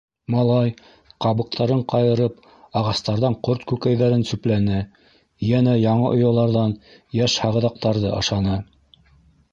[0.35, 0.69] Малай,
[1.25, 2.39] ҡабыҡтарын ҡайырып,
[2.81, 4.81] ағастарҙан ҡорт күкәйҙәрен сүпләне,
[5.51, 6.77] йәнә яңы ояларҙан
[7.21, 8.61] йәш һағыҙаҡтарҙы ашаны.